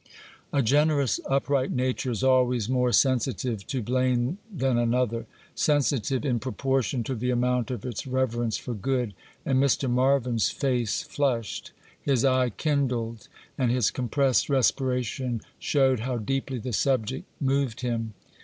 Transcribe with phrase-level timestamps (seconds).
[0.51, 7.13] A generous, upright nature is always more sensitive to blame than another,—sensitive in proportion to
[7.13, 9.87] the amount of its reverence for good,—and Mr.
[9.87, 13.27] Marvyn's face flushed, his eye kindled,
[13.59, 18.15] and his compressed respiration showed how deeply the subject moved him.